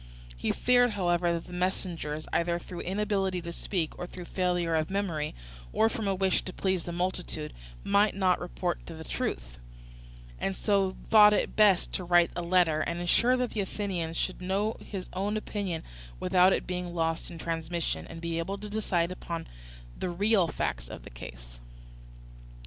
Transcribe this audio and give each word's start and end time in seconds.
He 0.35 0.49
feared, 0.51 0.93
however, 0.97 1.31
that 1.31 1.45
the 1.45 1.53
messengers, 1.53 2.27
either 2.33 2.57
through 2.57 2.79
inability 2.79 3.39
to 3.43 3.51
speak, 3.51 3.99
or 3.99 4.07
through 4.07 4.25
failure 4.25 4.73
of 4.73 4.89
memory, 4.89 5.35
or 5.71 5.89
from 5.89 6.07
a 6.07 6.15
wish 6.15 6.41
to 6.41 6.51
please 6.53 6.85
the 6.85 6.91
multitude, 6.91 7.53
might 7.83 8.15
not 8.15 8.39
report 8.39 8.79
the 8.87 9.03
truth, 9.03 9.59
and 10.39 10.55
so 10.55 10.95
thought 11.11 11.33
it 11.33 11.55
best 11.55 11.91
to 11.91 12.03
write 12.03 12.31
a 12.35 12.41
letter, 12.41 12.83
to 12.83 12.91
ensure 12.99 13.37
that 13.37 13.51
the 13.51 13.61
Athenians 13.61 14.17
should 14.17 14.41
know 14.41 14.75
his 14.81 15.07
own 15.13 15.37
opinion 15.37 15.83
without 16.19 16.51
its 16.51 16.65
being 16.65 16.95
lost 16.95 17.29
in 17.29 17.37
transmission, 17.37 18.07
and 18.07 18.21
be 18.21 18.39
able 18.39 18.57
to 18.57 18.69
decide 18.69 19.11
upon 19.11 19.45
the 19.95 20.09
real 20.09 20.47
facts 20.47 20.87
of 20.87 21.03
the 21.03 21.11
case. 21.11 21.59